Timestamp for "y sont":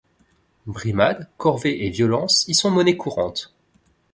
2.47-2.71